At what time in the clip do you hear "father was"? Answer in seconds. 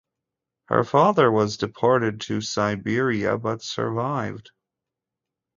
0.83-1.57